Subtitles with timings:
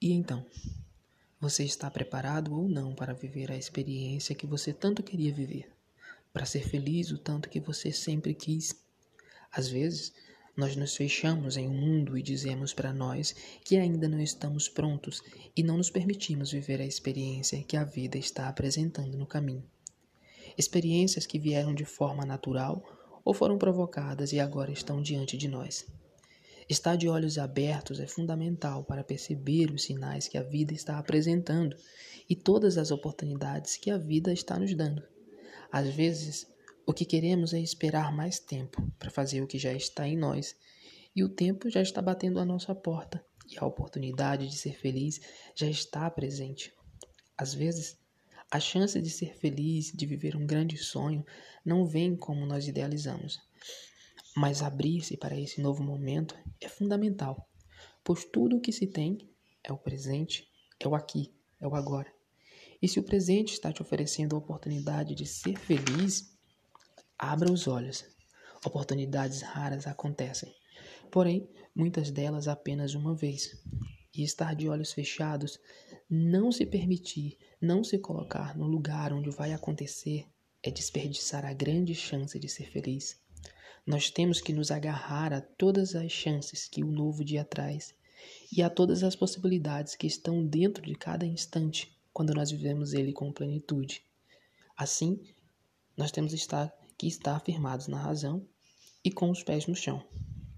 [0.00, 0.46] E então?
[1.40, 5.72] Você está preparado ou não para viver a experiência que você tanto queria viver?
[6.32, 8.76] Para ser feliz o tanto que você sempre quis?
[9.50, 10.12] Às vezes,
[10.56, 13.34] nós nos fechamos em um mundo e dizemos para nós
[13.64, 15.20] que ainda não estamos prontos
[15.56, 19.64] e não nos permitimos viver a experiência que a vida está apresentando no caminho.
[20.56, 22.84] Experiências que vieram de forma natural
[23.24, 25.86] ou foram provocadas e agora estão diante de nós.
[26.68, 31.74] Estar de olhos abertos é fundamental para perceber os sinais que a vida está apresentando
[32.28, 35.02] e todas as oportunidades que a vida está nos dando.
[35.72, 36.46] Às vezes,
[36.86, 40.54] o que queremos é esperar mais tempo para fazer o que já está em nós,
[41.16, 45.20] e o tempo já está batendo à nossa porta, e a oportunidade de ser feliz
[45.54, 46.72] já está presente.
[47.36, 47.96] Às vezes,
[48.50, 51.24] a chance de ser feliz, de viver um grande sonho,
[51.64, 53.40] não vem como nós idealizamos.
[54.40, 57.50] Mas abrir-se para esse novo momento é fundamental,
[58.04, 59.18] pois tudo o que se tem
[59.64, 62.08] é o presente, é o aqui, é o agora.
[62.80, 66.38] E se o presente está te oferecendo a oportunidade de ser feliz,
[67.18, 68.04] abra os olhos.
[68.64, 70.54] Oportunidades raras acontecem,
[71.10, 73.60] porém, muitas delas apenas uma vez.
[74.14, 75.58] E estar de olhos fechados,
[76.08, 80.28] não se permitir, não se colocar no lugar onde vai acontecer,
[80.62, 83.20] é desperdiçar a grande chance de ser feliz.
[83.88, 87.94] Nós temos que nos agarrar a todas as chances que o novo dia traz
[88.52, 93.14] e a todas as possibilidades que estão dentro de cada instante quando nós vivemos ele
[93.14, 94.02] com plenitude.
[94.76, 95.18] Assim,
[95.96, 96.34] nós temos
[96.98, 98.46] que estar firmados na razão
[99.02, 100.06] e com os pés no chão,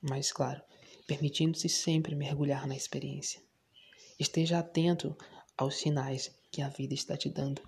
[0.00, 0.60] mas, claro,
[1.06, 3.40] permitindo-se sempre mergulhar na experiência.
[4.18, 5.16] Esteja atento
[5.56, 7.62] aos sinais que a vida está te dando.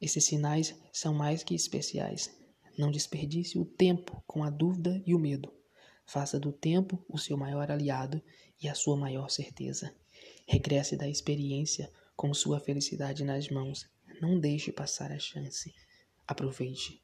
[0.00, 2.39] Esses sinais são mais que especiais,
[2.78, 5.52] não desperdice o tempo com a dúvida e o medo.
[6.06, 8.22] Faça do tempo o seu maior aliado
[8.60, 9.94] e a sua maior certeza.
[10.46, 13.88] Regresse da experiência com sua felicidade nas mãos.
[14.20, 15.72] Não deixe passar a chance.
[16.26, 17.02] Aproveite.